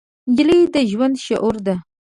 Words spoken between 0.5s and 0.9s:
د